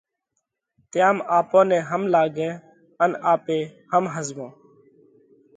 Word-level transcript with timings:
تيام 0.91 1.17
آپون 1.37 1.63
نئہ 1.69 1.79
هم 1.89 2.01
لاڳئه 2.13 2.51
ان 3.03 3.11
آپي 3.33 3.59
هم 3.91 4.03
ۿزمونه۔ 4.15 4.55